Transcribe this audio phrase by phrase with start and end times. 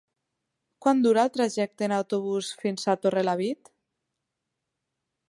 [0.85, 3.73] Quant dura el trajecte en autobús fins a Torrelavit?